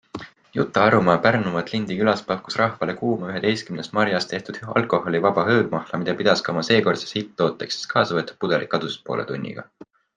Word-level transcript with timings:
Juta 0.53 0.83
Arujõe 0.91 1.13
Pärnumaalt 1.25 1.67
Lindi 1.73 1.97
külast 1.99 2.25
pakkus 2.31 2.57
rahvale 2.61 2.95
kuuma 3.03 3.29
üheteistkümnest 3.33 3.95
marjast 3.99 4.33
tehtud 4.33 4.59
alkoholivaba 4.81 5.47
hõõgmahla, 5.51 6.03
mida 6.05 6.19
pidas 6.23 6.45
ka 6.49 6.57
oma 6.57 6.67
seekordseks 6.73 7.17
hitt-tooteks, 7.21 7.81
sest 7.81 7.93
kaasa 7.97 8.17
võetud 8.21 8.45
pudelid 8.47 8.77
kadusid 8.77 9.09
poole 9.11 9.33
tunniga. 9.33 9.69